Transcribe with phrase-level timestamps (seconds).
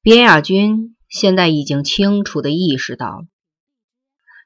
[0.00, 3.26] 边亚军现在已经清楚的意识到了，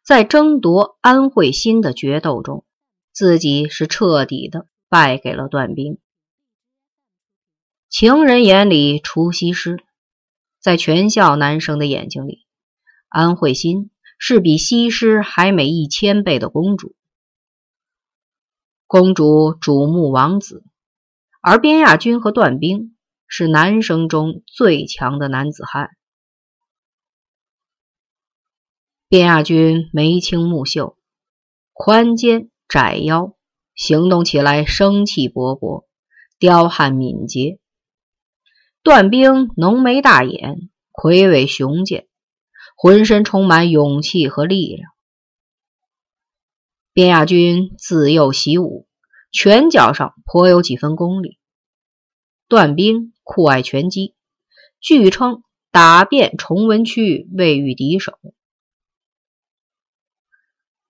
[0.02, 2.64] 在争夺安慧心的决斗中，
[3.12, 5.98] 自己是彻底的败给了段兵。
[7.88, 9.84] 情人眼里出西施，
[10.58, 12.46] 在全校男生的眼睛里，
[13.08, 16.94] 安慧心是比西施还美一千倍的公主。
[18.86, 20.64] 公主瞩目王子，
[21.42, 22.91] 而边亚军和段兵
[23.34, 25.88] 是男生中最强的男子汉。
[29.08, 30.98] 卞亚军眉清目秀，
[31.72, 33.34] 宽肩窄腰，
[33.74, 35.86] 行动起来生气勃勃，
[36.36, 37.58] 彪悍敏捷。
[38.82, 42.06] 段兵浓眉大眼，魁伟雄健，
[42.76, 44.90] 浑身充满勇气和力量。
[46.92, 48.86] 卞亚军自幼习武，
[49.32, 51.38] 拳脚上颇有几分功力。
[52.46, 54.14] 段兵酷爱拳击，
[54.80, 58.18] 据称打遍崇文区未遇敌手。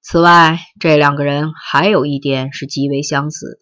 [0.00, 3.58] 此外，这两个人还有一点是极为相似的，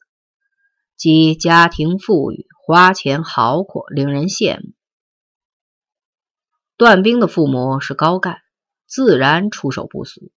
[0.97, 4.73] 即家庭富裕，花钱豪阔，令人羡慕。
[6.77, 8.39] 段兵的父母是高干，
[8.87, 10.33] 自然出手不俗。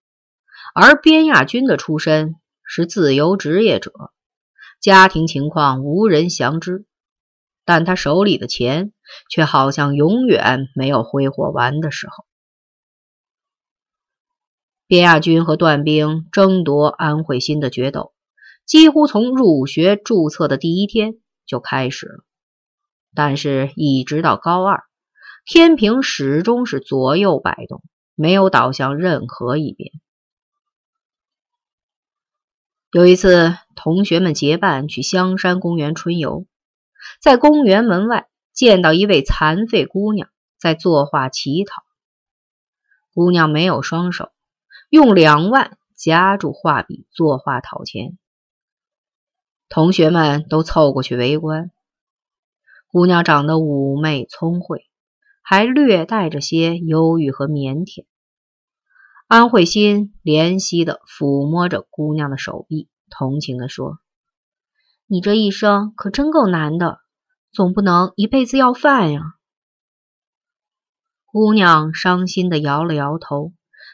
[0.75, 3.93] 而边亚军的出身是自由职业者，
[4.81, 6.85] 家庭情况无人详知，
[7.65, 8.91] 但他手里的钱
[9.29, 12.25] 却好像永远没有挥霍完的时候。
[14.85, 18.13] 边亚军和段兵争夺安慧心的决斗，
[18.65, 22.23] 几乎从入学注册的第一天就开始了，
[23.15, 24.83] 但是，一直到高二，
[25.45, 27.81] 天平始终是左右摆动，
[28.13, 29.91] 没有倒向任何一边。
[32.91, 36.45] 有一次，同学们结伴去香山公园春游，
[37.23, 40.27] 在公园门外见到一位残废姑娘
[40.59, 41.81] 在作画乞讨。
[43.13, 44.33] 姑娘没有双手，
[44.89, 48.17] 用两腕夹住画笔作画讨钱。
[49.69, 51.71] 同学们都凑过去围观。
[52.89, 54.89] 姑娘长得妩媚聪慧，
[55.41, 58.05] 还略带着些忧郁和腼腆。
[59.29, 63.99] 安慧心怜惜的抚摸着姑娘的手臂，同情的说
[65.07, 66.99] ：“你这一生可真够难的，
[67.53, 69.35] 总不能一辈子要饭呀。”
[71.25, 73.53] 姑娘伤心的摇了摇头，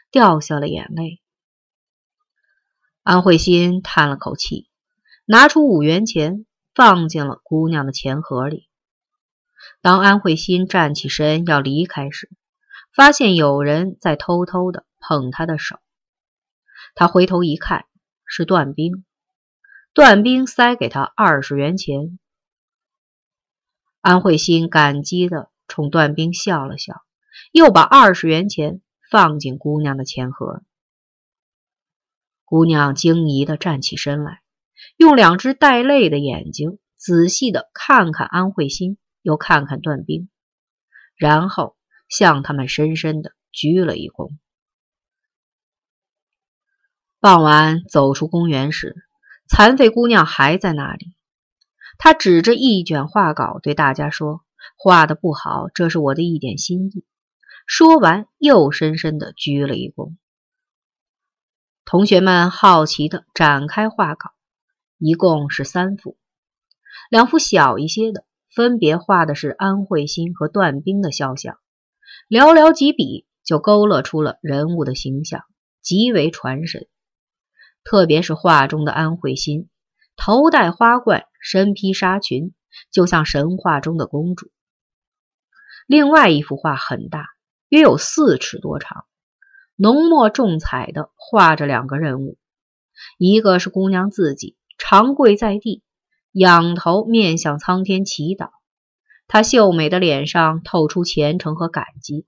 [0.10, 1.22] 掉下了眼泪。
[3.04, 4.68] 安慧心叹了口气，
[5.26, 8.68] 拿出五元钱，放进了姑娘的钱盒里。
[9.82, 12.30] 当安慧心站起身要离开时，
[12.96, 14.86] 发现有人在偷偷的。
[15.02, 15.80] 碰她的手，
[16.94, 17.86] 她回头一看，
[18.26, 19.06] 是段兵。
[19.94, 22.20] 段兵塞给他二十元钱。
[24.02, 27.04] 安慧心感激的冲段兵笑了笑，
[27.52, 30.64] 又把二十元钱放进姑娘的钱盒。
[32.46, 34.42] 姑娘惊疑的站起身来，
[34.98, 40.30] 用两只带泪的眼睛仔细的看看安慧心，又看看段兵，
[41.16, 41.76] 然后
[42.08, 44.32] 向他们深深的鞠了一躬。
[47.20, 48.96] 傍晚走出公园时，
[49.48, 51.14] 残废姑娘还在那里。
[52.00, 54.42] 他指着一卷画稿对大家说
[54.78, 57.04] ：“画的不好，这是我的一点心意。”
[57.68, 60.16] 说完，又深深的鞠了一躬。
[61.84, 64.32] 同学们好奇的展开画稿，
[64.98, 66.18] 一共是三幅，
[67.10, 68.24] 两幅小一些的，
[68.56, 71.60] 分别画的是安慧心和段兵的肖像，
[72.30, 75.44] 寥寥几笔就勾勒出了人物的形象，
[75.82, 76.88] 极为传神。
[77.84, 79.68] 特别是画中的安慧心，
[80.16, 82.54] 头戴花冠，身披纱裙，
[82.92, 84.52] 就像神话中的公主。
[85.88, 87.28] 另外一幅画很大，
[87.70, 89.06] 约有四尺多长，
[89.76, 92.38] 浓墨重彩的画着两个人物，
[93.18, 95.84] 一个是姑娘自己，长跪在地，
[96.32, 98.50] 仰头面向苍天祈祷，
[99.28, 102.26] 她秀美的脸上透出虔诚和感激，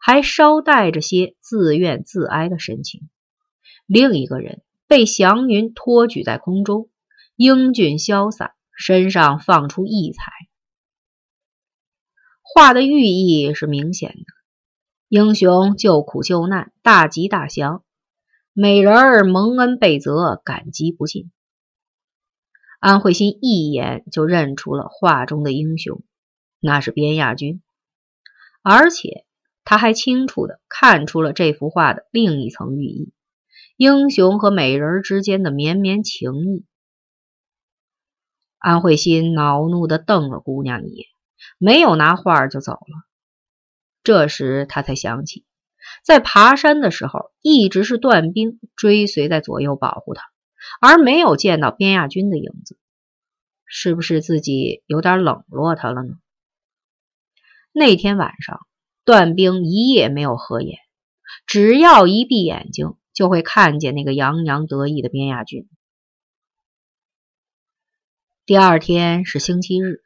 [0.00, 3.08] 还稍带着些自怨自哀的神情。
[3.86, 4.62] 另一个人。
[4.90, 6.88] 被祥云托举在空中，
[7.38, 10.32] 英俊潇洒，身上放出异彩。
[12.42, 14.24] 画的寓意是明显的：
[15.08, 17.84] 英雄救苦救难，大吉大祥；
[18.52, 21.30] 美人儿蒙恩被泽，感激不尽。
[22.80, 26.02] 安慧心一眼就认出了画中的英雄，
[26.58, 27.62] 那是边亚军，
[28.62, 29.24] 而且
[29.62, 33.12] 他还清楚的看出了这幅画的另一层寓意。
[33.76, 36.64] 英雄和美人之间的绵绵情谊，
[38.58, 41.06] 安慧心恼怒的瞪了姑娘一眼，
[41.58, 43.06] 没有拿画就走了。
[44.02, 45.44] 这时他才想起，
[46.04, 50.22] 在爬山的时候，一直是段兵追随在左右保护他，
[50.80, 52.76] 而没有见到边亚军的影子。
[53.70, 56.14] 是不是自己有点冷落他了呢？
[57.70, 58.66] 那天晚上，
[59.04, 60.78] 段兵一夜没有合眼，
[61.46, 65.68] 只要一闭眼睛，就会看见那个洋洋得意的边亚军。
[68.48, 70.02] 第二天是星期日，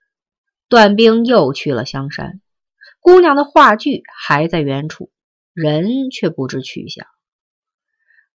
[0.68, 2.40] 段兵又去了香山，
[2.98, 5.12] 姑娘的话剧还在原处，
[5.52, 7.06] 人却不知去向。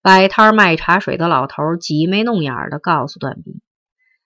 [0.00, 3.60] 摆摊卖茶水的老头挤眉弄眼的告诉段兵。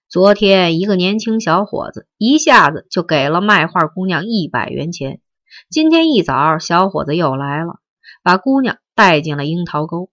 [0.06, 5.22] 昨天，一个年轻小伙子一下子就给了卖画姑娘一百元钱。
[5.70, 7.80] 今天一早，小伙子又来了，
[8.22, 10.10] 把姑娘带进了樱桃沟。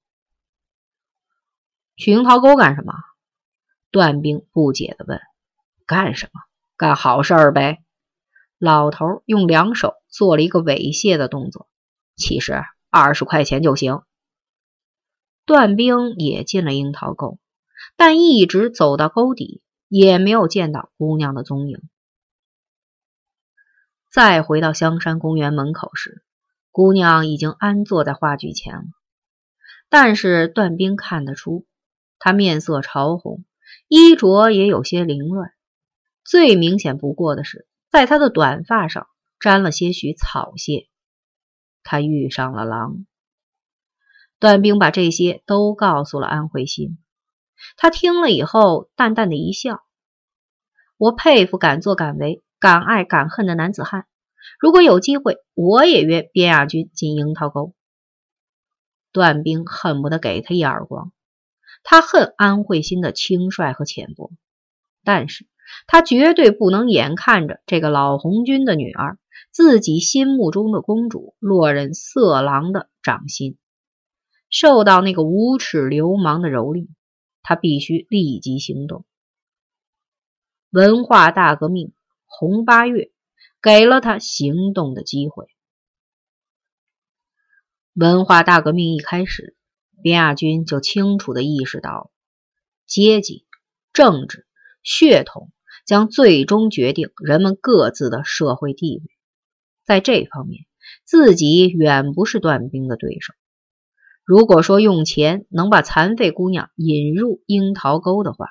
[1.97, 2.93] 去樱桃沟干什么？
[3.91, 5.19] 段兵不解的问。
[5.87, 6.41] 干什么？
[6.75, 7.83] 干好事儿呗。
[8.59, 11.67] 老头用两手做了一个猥亵的动作。
[12.15, 12.61] 其实
[12.91, 14.01] 二十块钱就行。
[15.45, 17.39] 段兵也进了樱桃沟，
[17.95, 19.63] 但一直走到沟底。
[19.89, 21.81] 也没有见到姑娘的踪影。
[24.11, 26.25] 再回到香山公园门口时，
[26.71, 28.83] 姑娘已经安坐在话剧前了。
[29.87, 31.65] 但是段兵看得出，
[32.19, 33.45] 她面色潮红，
[33.87, 35.53] 衣着也有些凌乱。
[36.27, 39.07] 最明显不过的是，在他的短发上
[39.39, 40.89] 沾了些许草屑。
[41.83, 43.06] 他遇上了狼。
[44.38, 46.97] 段兵把这些都告诉了安慧心。
[47.77, 49.85] 他听了以后，淡淡的一笑
[50.97, 54.06] ：“我佩服敢作敢为、敢爱敢恨的男子汉。
[54.59, 57.73] 如果有机会，我也约边亚军进樱桃沟。”
[59.13, 61.13] 段兵恨不得给他一耳光。
[61.83, 64.31] 他恨安慧心的轻率和浅薄，
[65.06, 65.47] 但是
[65.87, 69.17] 他绝对不能眼看着这个老红军的女儿，
[69.51, 73.57] 自己心目中的公主，落人色狼的掌心，
[74.49, 76.87] 受到那个无耻流氓的蹂躏。
[77.43, 79.05] 他必须立即行动。
[80.69, 81.93] 文化大革命，
[82.25, 83.11] 红八月
[83.61, 85.47] 给了他行动的机会。
[87.93, 89.55] 文化大革命一开始，
[90.03, 92.11] 边亚军就清楚的意识到，
[92.85, 93.47] 阶级、
[93.93, 94.45] 政治、
[94.83, 95.49] 血统
[95.87, 99.03] 将最终决定人们各自的社会地位。
[99.85, 100.65] 在这方面，
[101.05, 103.33] 自己远不是段兵的对手。
[104.25, 108.49] 如果说用钱能把残废姑娘引入樱桃沟的话，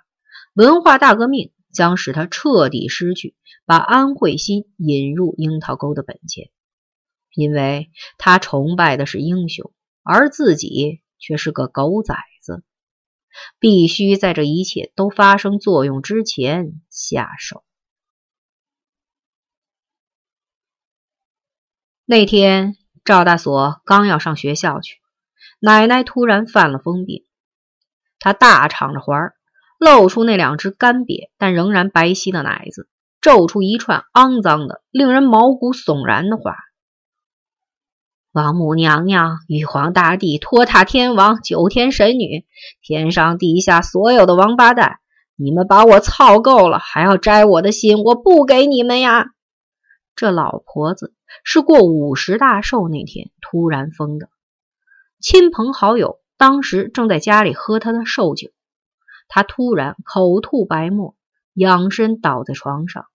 [0.55, 3.37] 文化大革命将使他彻底失去
[3.67, 6.49] 把安慧心引入樱桃沟的本钱，
[7.35, 9.71] 因为他崇拜的是英雄，
[10.03, 12.36] 而自己却是个狗崽子，
[13.59, 17.65] 必须在这一切都发生作用之前下手。
[22.05, 25.01] 那天，赵大锁刚要上学校去。
[25.59, 27.25] 奶奶突然犯了疯病，
[28.19, 29.33] 她大敞着怀，
[29.79, 32.89] 露出那两只干瘪但仍然白皙的奶子，
[33.21, 36.57] 咒出一串肮脏的、令人毛骨悚然的话
[38.37, 42.45] ：“王母娘娘、玉皇大帝、托塔天王、九天神女，
[42.83, 44.99] 天上地下所有的王八蛋，
[45.37, 49.29] 你们把我操够了，还要摘我的心，我不给你们呀！”
[50.15, 51.15] 这老婆子
[51.45, 54.29] 是过五十大寿那天突然疯的。
[55.19, 58.51] 亲朋好友当时正在家里喝他的寿酒，
[59.29, 61.15] 她突然口吐白沫，
[61.55, 63.07] 仰身倒在床上，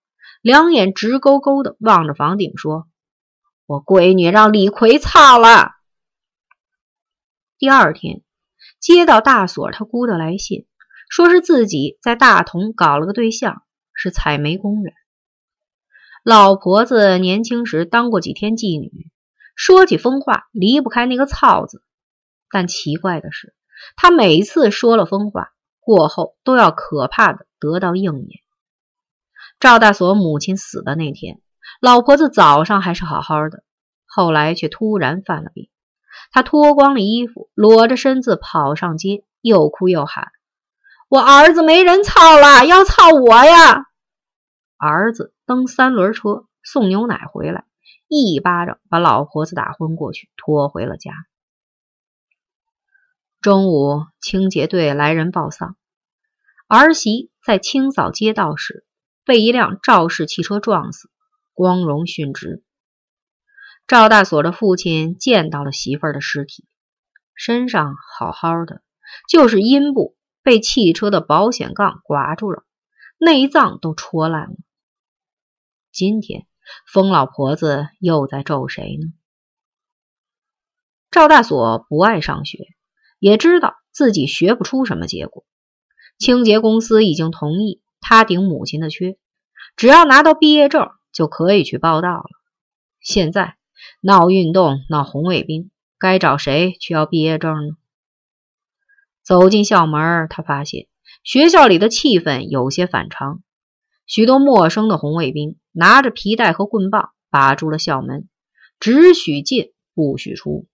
[0.42, 2.88] 两眼直勾勾的望着房顶，说
[3.72, 5.72] ：“我闺女让李逵操了。”
[7.58, 8.22] 第二天
[8.80, 10.68] 接到大锁他姑的来信，
[11.10, 13.64] 说是自己在大同搞了个对象，
[13.94, 14.94] 是采煤工人。
[16.24, 19.10] 老婆子年轻时当过几天妓女，
[19.56, 21.82] 说起疯话离不开那个“操”字。
[22.50, 23.56] 但奇怪的是，
[23.96, 28.42] 她每次说了疯话过后，都要可怕的得到应验。
[29.60, 31.40] 赵大锁母亲死的那天，
[31.82, 33.64] 老婆子早上还是好好的，
[34.06, 35.68] 后来却突然犯了病。
[36.32, 40.28] 她脱光了衣服，裸着身子跑上街，又哭又喊
[41.10, 43.88] ：“我儿子没人操了，要操我呀！”
[44.78, 47.66] 儿子蹬三轮车送牛奶回来，
[48.08, 51.12] 一巴掌把老婆子打昏过去，拖回了家。
[53.42, 55.76] 中午，清洁队来人报丧，
[56.68, 58.86] 儿媳在清扫街道时
[59.26, 61.10] 被一辆肇事汽车撞死，
[61.62, 62.64] 光荣殉职。
[63.86, 66.66] 赵大锁的父亲见到了媳妇儿的尸体，
[67.36, 68.82] 身上好好的，
[69.30, 72.64] 就是阴部被汽车的保险杠刮住了，
[73.20, 74.56] 内脏都戳烂了。
[75.92, 76.48] 今天，
[76.92, 79.14] 疯老婆子又在咒谁呢？
[81.12, 82.58] 赵大锁不爱上学，
[83.20, 85.46] 也知道自己学不出什么结果。
[86.18, 89.20] 清洁公司已经同意他顶母亲的缺，
[89.76, 92.30] 只要拿到毕业证就可以去报道了。
[93.00, 93.56] 现在
[94.02, 97.76] 闹运动、闹红卫兵，该找谁去要毕业证呢？
[99.24, 100.88] 走进校门，他发现
[101.24, 103.44] 学校里的气氛有些反常，
[104.06, 108.28] 许多陌生的红卫兵拿着皮带和棍棒把住了校门，
[108.80, 110.68] 只许进不许出。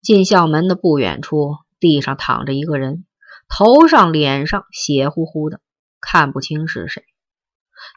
[0.00, 3.06] 进校门的不远处，地上躺着一个人，
[3.48, 5.60] 头上、脸上血乎乎的，
[6.00, 7.04] 看不清是谁。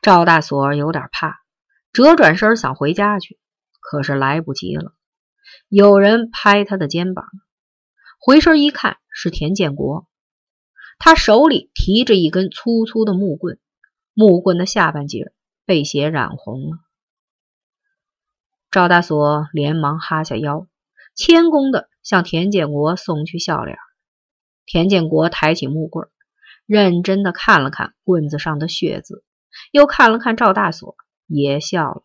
[0.01, 1.39] 赵大锁有点怕，
[1.91, 3.39] 折转身想回家去，
[3.79, 4.93] 可是来不及了。
[5.69, 7.25] 有人拍他的肩膀，
[8.19, 10.07] 回身一看，是田建国。
[10.99, 13.59] 他手里提着一根粗粗的木棍，
[14.13, 15.33] 木棍的下半截
[15.65, 16.77] 被血染红了。
[18.71, 20.67] 赵大锁连忙哈下腰，
[21.15, 21.89] 谦恭的。
[22.05, 23.79] 向田建国送去笑脸。
[24.67, 26.07] 田建国抬起木棍，
[26.67, 29.23] 认真的看了看棍子上的血渍，
[29.71, 30.95] 又看了看赵大锁，
[31.27, 32.03] 也笑了。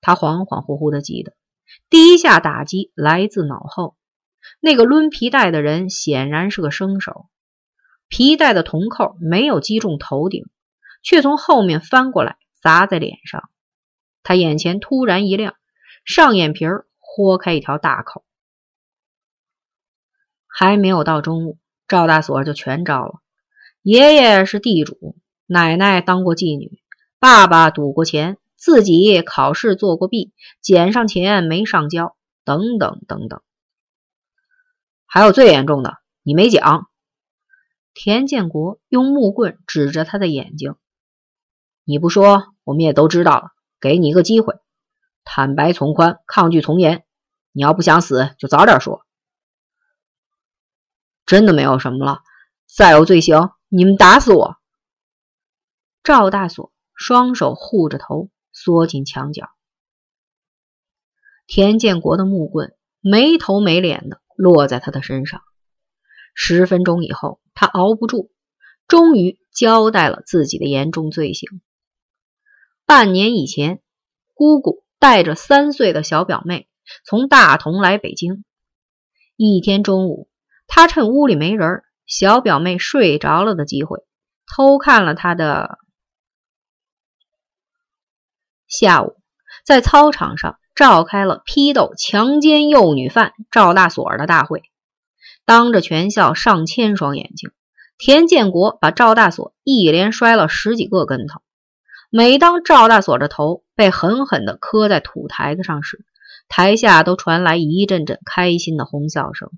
[0.00, 1.34] 他恍恍惚惚的记得，
[1.88, 3.96] 第一下打击来自脑后，
[4.60, 7.28] 那个抡皮带的人显然是个生手，
[8.08, 10.44] 皮带的铜扣没有击中头顶，
[11.02, 13.48] 却从后面翻过来砸在脸上。
[14.22, 15.56] 他眼前突然一亮，
[16.04, 16.66] 上眼皮。
[17.14, 18.24] 豁开一条大口，
[20.46, 23.20] 还没有到中午，赵大锁就全招了。
[23.82, 25.14] 爷爷是地主，
[25.46, 26.80] 奶奶当过妓女，
[27.18, 33.42] 爸爸赌过钱，自己考试做过弊，捡上钱没上交，等等等等。
[35.06, 36.88] 还有最严重的，你没讲。
[37.94, 40.76] 田建国用木棍指着他的眼睛
[41.84, 43.50] ：“你不说，我们也都知道了。
[43.78, 44.54] 给你一个机会。”
[45.24, 47.04] 坦白从宽，抗拒从严。
[47.52, 49.04] 你要不想死，就早点说。
[51.26, 52.22] 真的没有什么了。
[52.66, 54.56] 再有罪行，你们打死我！
[56.02, 59.48] 赵大锁双手护着头，缩进墙角。
[61.46, 65.42] 田建国的木棍没头没脸的落在他的身上。
[66.34, 68.30] 十分钟以后，他熬不住，
[68.88, 71.60] 终于交代了自己的严重罪行。
[72.86, 73.82] 半年以前，
[74.34, 74.82] 姑姑。
[75.02, 76.68] 带着三岁的小表妹
[77.04, 78.44] 从大同来北京。
[79.34, 80.28] 一天中午，
[80.68, 83.98] 他趁屋里没人，小表妹睡着了的机会，
[84.46, 85.80] 偷看了他的。
[88.72, 89.16] 下午，
[89.66, 94.62] 在操场上召开了批斗强奸幼女犯赵大锁的大会，
[95.44, 97.50] 当着全校上千双眼睛，
[97.98, 101.42] 田建国把赵大锁一连摔了十几个跟头。
[102.08, 106.06] 每当赵大锁的头被狠狠地磕在土台子上时，
[106.48, 109.50] 台下都传来一阵阵开心的哄笑声。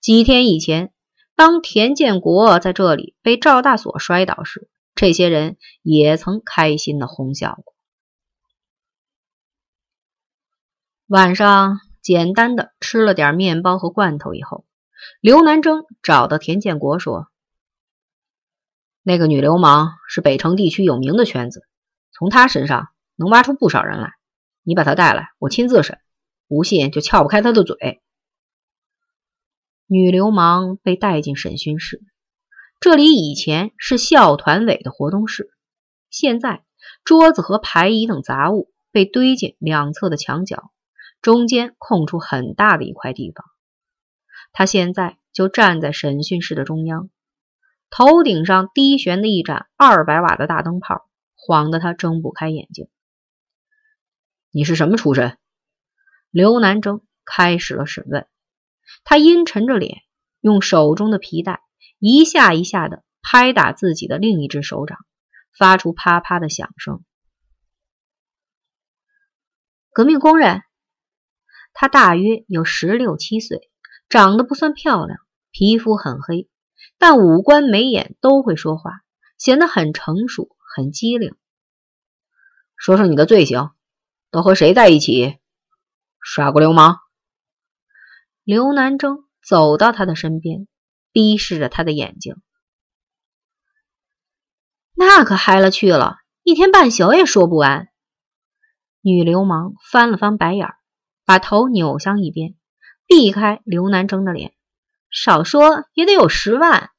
[0.00, 0.92] 几天以前，
[1.36, 7.72] 当田建国在这里被赵大锁摔倒时，这些人也曾开心的哄笑过。
[11.10, 14.64] 晚上简单的吃了点面包和罐头以后，
[15.20, 17.26] 刘南征找到田建国说。
[19.02, 21.66] 那个女流氓是北城地区有名的圈子，
[22.12, 24.12] 从她身上能挖出不少人来。
[24.62, 25.98] 你把她带来，我亲自审，
[26.46, 28.00] 不信就撬不开她的嘴。
[29.88, 32.04] 女流氓被带进审讯室，
[32.78, 35.50] 这里以前是校团委的活动室，
[36.08, 36.62] 现在
[37.02, 40.70] 桌子和排椅等杂物被堆进两侧的墙角，
[41.22, 43.44] 中间空出很大的一块地方。
[44.52, 47.10] 他现在就站在审讯室的中央。
[47.90, 52.88] 头顶上低悬的一盏二百瓦的大灯泡，晃得他睁不开眼睛。
[54.50, 55.36] 你是什么出身？
[56.30, 58.28] 刘南征开始了审问。
[59.02, 60.02] 他阴沉着脸，
[60.40, 61.62] 用手中的皮带
[61.98, 64.98] 一下一下的拍打自己的另一只手掌，
[65.58, 67.04] 发出啪啪的响声。
[69.92, 70.62] 革命工人。
[71.72, 73.70] 他大约有十六七岁，
[74.08, 75.18] 长得不算漂亮，
[75.50, 76.48] 皮肤很黑。
[76.98, 79.00] 但五官眉眼都会说话，
[79.38, 81.34] 显得很成熟、很机灵。
[82.76, 83.72] 说说你的罪行，
[84.30, 85.38] 都和谁在一起？
[86.20, 86.98] 耍过流氓？
[88.44, 90.66] 刘南征走到他的身边，
[91.12, 92.36] 逼视着他的眼睛。
[94.94, 97.88] 那可嗨了去了，一天半宿也说不完。
[99.00, 100.76] 女流氓翻了翻白眼儿，
[101.30, 102.56] 把头扭向一边，
[103.06, 104.52] 避开刘南征的脸。
[105.12, 106.90] 少说也得有十万，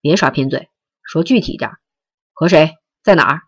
[0.00, 0.68] 别耍贫嘴，
[1.04, 1.70] 说具体点，
[2.32, 2.74] 和谁，
[3.04, 3.42] 在哪儿？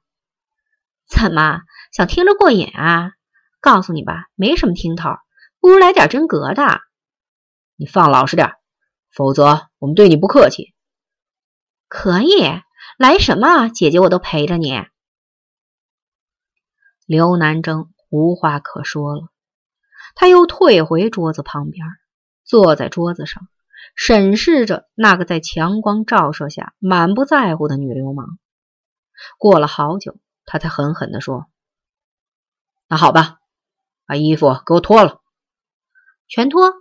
[1.09, 3.14] 怎么想听着过瘾啊？
[3.61, 5.09] 告诉你吧，没什么听头，
[5.59, 6.81] 不如来点真格的。
[7.75, 8.52] 你放老实点，
[9.11, 10.73] 否则我们对你不客气。
[11.88, 12.31] 可以
[12.97, 14.87] 来什么，姐姐我都陪着你。
[17.07, 19.31] 刘南征无话可说了，
[20.14, 21.87] 他又退回桌子旁边，
[22.44, 23.49] 坐在桌子上，
[23.97, 28.38] 审视着那个在强光照射下满不在乎的女流氓。
[29.38, 31.47] 过了好久，他才狠狠地说
[32.88, 33.38] ：“那好吧，
[34.06, 35.21] 把衣服给我脱了，
[36.28, 36.73] 全脱，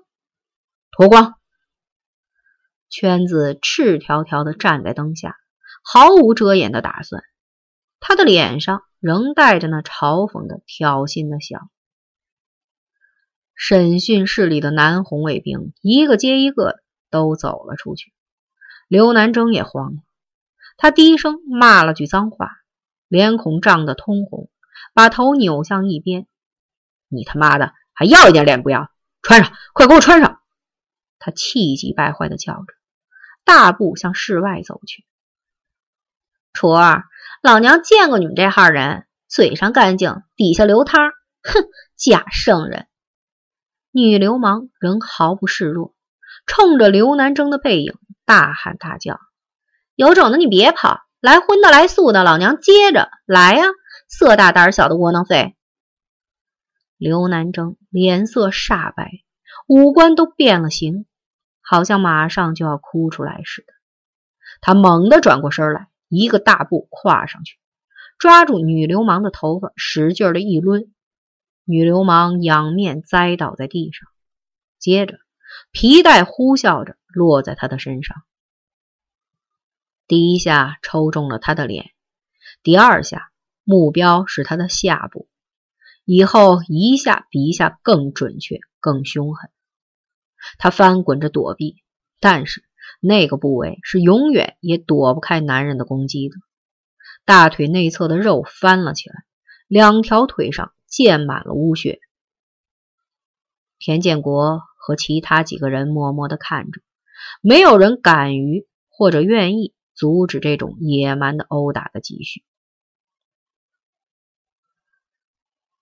[0.92, 1.36] 脱光。”
[2.90, 5.36] 圈子赤条条的站在灯下，
[5.84, 7.24] 毫无遮掩的打算。
[8.00, 11.70] 他的脸上仍带着那嘲讽的、挑衅的笑。
[13.56, 16.80] 审讯室里的南红卫兵一个接一个
[17.10, 18.14] 都走了出去。
[18.88, 20.02] 刘南征也慌了，
[20.78, 22.52] 他低声骂了句脏话，
[23.08, 24.50] 脸孔涨得通红，
[24.94, 26.28] 把头扭向一边
[27.10, 28.90] ：“你他妈的还要一点脸不要？
[29.22, 30.42] 穿上，快给我穿上！”
[31.20, 32.66] 他气急败坏的叫着。
[33.46, 35.06] 大步向室外走去。
[36.54, 37.04] 楚儿，
[37.42, 41.12] 老娘见过你们这号人，嘴上干净，底下流汤。
[41.42, 41.68] 哼，
[41.98, 42.88] 假圣人！
[43.94, 45.94] 女流氓仍毫不示弱，
[46.46, 47.94] 冲着刘南征的背影
[48.26, 49.20] 大喊大叫
[49.96, 53.64] ：“有种的你别跑，来荤的来素的，老娘接着来呀！
[54.08, 55.56] 色大胆小的窝囊废！”
[56.98, 59.12] 刘南征脸色煞白，
[59.68, 61.06] 五官都变了形。
[61.66, 63.74] 好像马上就要哭出来似的，
[64.60, 67.58] 他猛地转过身来，一个大步跨上去，
[68.20, 70.92] 抓住女流氓的头发，使劲的一抡，
[71.66, 74.08] 女流氓仰面栽倒在地上。
[74.80, 75.18] 接着，
[75.72, 78.24] 皮带呼啸着落在他的身上，
[80.08, 81.92] 第一下抽中了他的脸，
[82.64, 83.32] 第二下
[83.64, 85.30] 目标是他的下部，
[86.04, 89.50] 以后一下比一下更准确、更凶狠。
[90.58, 91.78] 他翻滚着躲避，
[92.20, 92.66] 但是
[93.00, 96.36] 那个部位是永远也躲不开男人的攻击的。
[97.24, 99.16] 大腿内侧的肉翻了起来，
[99.70, 102.00] 两条腿上溅满了污血。
[103.80, 106.82] 田建国和其他几个人默默的看着，
[107.42, 112.44] 没有人敢于或者愿意阻止这种野蛮的殴打的继续。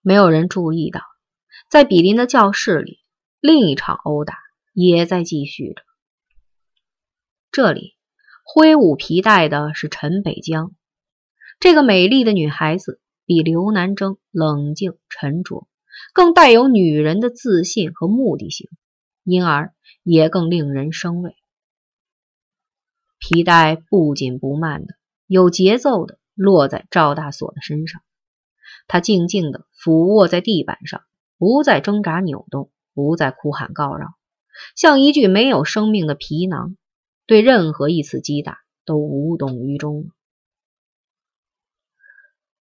[0.01, 1.01] 没有人注意到，
[1.67, 3.01] 在比林的教室里，
[3.41, 4.37] 另一场殴打。
[4.73, 5.83] 也在继续着。
[7.51, 7.97] 这里
[8.45, 10.73] 挥舞皮带的是陈北江，
[11.59, 13.00] 这个美丽的女孩子
[13.31, 15.65] 比刘南征冷静沉着，
[16.13, 18.69] 更带有女人的自信和目的性，
[19.23, 21.37] 因而也更令人生畏。
[23.19, 24.95] 皮带不紧不慢的、
[25.27, 28.01] 有节奏的落在赵大锁的身上，
[28.85, 31.01] 他静静的俯卧在地板上，
[31.37, 34.07] 不再挣扎扭动，不再哭喊告饶。
[34.75, 36.75] 像一具没有生命的皮囊，
[37.25, 40.09] 对任何一次击打都无动于衷。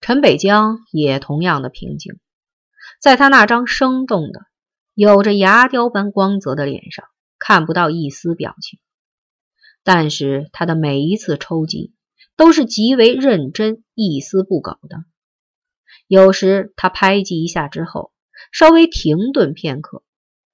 [0.00, 2.18] 陈北江也同样的平静，
[3.00, 4.46] 在他那张生动的、
[4.94, 7.04] 有着牙雕般光泽的脸上
[7.38, 8.78] 看不到一丝表情，
[9.84, 11.92] 但是他的每一次抽击
[12.34, 15.04] 都是极为认真、一丝不苟的。
[16.06, 18.12] 有时他拍击一下之后，
[18.52, 20.02] 稍微停顿片刻，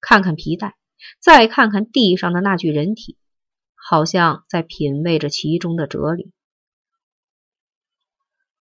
[0.01, 0.75] 看看皮带。
[1.21, 3.17] 再看看地上的那具人体，
[3.75, 6.33] 好像在品味着其中的哲理。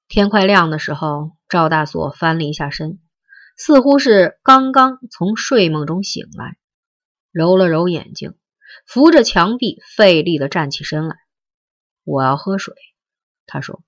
[0.08, 3.00] 天快亮的时候，赵大锁翻了一下身，
[3.56, 6.56] 似乎是刚刚从睡梦中醒来，
[7.32, 8.34] 揉了揉眼睛，
[8.86, 11.16] 扶着墙壁，费力的站起身来。
[12.04, 12.74] 我要喝水，
[13.46, 13.82] 他说，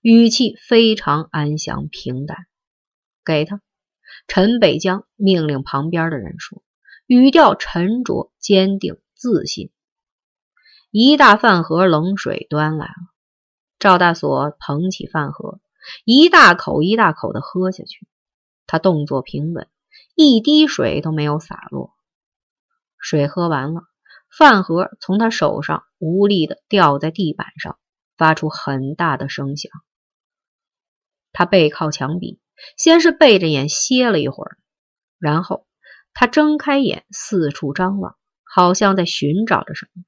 [0.00, 2.46] 语气非常安详平淡。
[3.24, 3.60] 给他，
[4.28, 6.62] 陈北江命令旁边的人说。
[7.06, 9.70] 语调沉着、坚定、自信。
[10.90, 13.11] 一大饭盒冷水端来了，
[13.82, 15.58] 赵大锁捧起饭盒，
[16.04, 18.06] 一大口一大口的喝下去。
[18.64, 19.66] 他动作平稳，
[20.14, 21.92] 一滴水都没有洒落。
[22.96, 23.82] 水喝完了，
[24.30, 27.76] 饭盒从他手上无力的掉在地板上，
[28.16, 29.72] 发出很大的声响。
[31.32, 32.38] 他背靠墙壁，
[32.76, 34.58] 先是背着眼歇了一会儿，
[35.18, 35.66] 然后。
[36.14, 40.04] 他睁开眼，四处张望，好像在寻找着什么。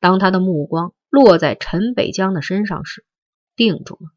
[0.00, 3.06] 当他的目光落在陈北江的身上时，
[3.54, 4.10] 定住了。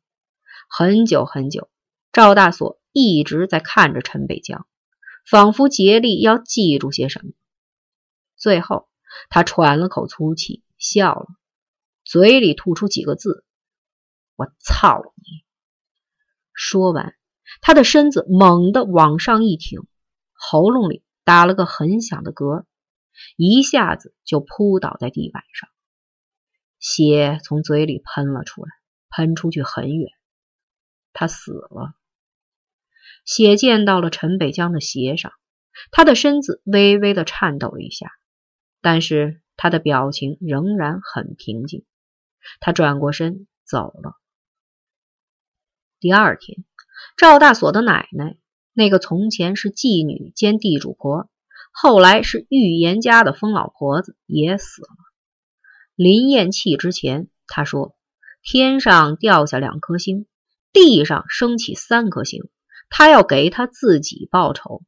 [0.68, 1.70] 很久很久，
[2.12, 4.66] 赵大锁一直在看着陈北江，
[5.30, 7.34] 仿佛竭力要记住些什么。
[8.36, 8.90] 最后，
[9.30, 11.28] 他喘了口粗气，笑了，
[12.04, 13.46] 嘴里吐出几个字
[14.36, 15.46] ：“我操你！”
[16.52, 17.14] 说完，
[17.62, 19.82] 他的身子猛地往上一挺，
[20.34, 22.66] 喉咙里打了个很响的嗝，
[23.36, 25.70] 一下子就扑倒在地板上，
[26.80, 28.70] 血从嘴里喷了出来，
[29.10, 30.12] 喷出去很远。
[31.14, 31.96] 他死了，
[33.26, 35.32] 血溅到了陈北江的鞋上，
[35.92, 38.12] 他的身子微微的颤抖了一下，
[38.82, 41.86] 但是他的表情仍然很平静。
[42.60, 44.14] 他转过身走了。
[46.00, 46.64] 第二天，
[47.18, 48.38] 赵大锁的奶奶，
[48.72, 51.30] 那个从前是妓女兼地主婆，
[51.72, 55.07] 后来是预言家的疯老婆子也死了。
[55.98, 57.98] 临咽气之前，他说
[58.46, 60.28] ：“天上掉下两颗星，
[60.72, 62.44] 地上升起三颗星，
[62.88, 64.84] 他要给他自己报仇。”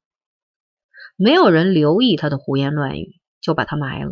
[1.18, 4.12] 没有人留意他的胡言乱语，就把他埋了。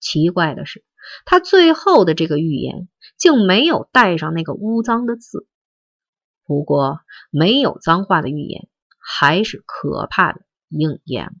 [0.00, 0.84] 奇怪的是，
[1.24, 5.46] 他最后的这个预言竟没有带上那个污脏的字。
[6.44, 6.98] 不过，
[7.30, 11.32] 没有脏话的预言还是可怕的应验了。